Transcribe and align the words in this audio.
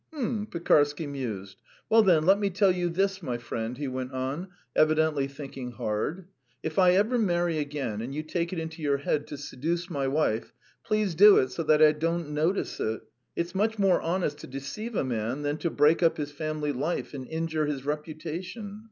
"Hm!...." 0.11 0.47
Pekarsky 0.51 1.05
mused. 1.05 1.57
"Well, 1.87 2.01
then, 2.01 2.25
let 2.25 2.39
me 2.39 2.49
tell 2.49 2.71
you 2.71 2.89
this, 2.89 3.21
my 3.21 3.37
friend," 3.37 3.77
he 3.77 3.87
went 3.87 4.13
on, 4.13 4.47
evidently 4.75 5.27
thinking 5.27 5.73
hard: 5.73 6.25
"if 6.63 6.79
I 6.79 6.93
ever 6.93 7.19
marry 7.19 7.59
again 7.59 8.01
and 8.01 8.11
you 8.11 8.23
take 8.23 8.51
it 8.51 8.57
into 8.57 8.81
your 8.81 8.97
head 8.97 9.27
to 9.27 9.37
seduce 9.37 9.91
my 9.91 10.07
wife, 10.07 10.53
please 10.83 11.13
do 11.13 11.37
it 11.37 11.51
so 11.51 11.61
that 11.61 11.83
I 11.83 11.91
don't 11.91 12.31
notice 12.31 12.79
it. 12.79 13.01
It's 13.35 13.53
much 13.53 13.77
more 13.77 14.01
honest 14.01 14.39
to 14.39 14.47
deceive 14.47 14.95
a 14.95 15.03
man 15.03 15.43
than 15.43 15.57
to 15.57 15.69
break 15.69 16.01
up 16.01 16.17
his 16.17 16.31
family 16.31 16.71
life 16.71 17.13
and 17.13 17.27
injure 17.27 17.67
his 17.67 17.85
reputation. 17.85 18.79